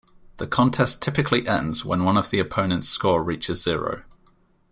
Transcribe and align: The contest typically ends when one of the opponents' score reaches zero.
The 0.37 0.47
contest 0.47 0.99
typically 1.03 1.47
ends 1.47 1.85
when 1.85 2.03
one 2.03 2.17
of 2.17 2.31
the 2.31 2.39
opponents' 2.39 2.89
score 2.89 3.21
reaches 3.23 3.61
zero. 3.61 4.01